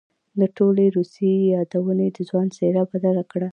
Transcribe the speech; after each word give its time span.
د 0.39 0.41
ټولې 0.57 0.85
روسيې 0.97 1.35
يادونې 1.55 2.07
د 2.15 2.17
ځوان 2.29 2.47
څېره 2.55 2.83
بدله 2.91 3.23
کړه. 3.31 3.49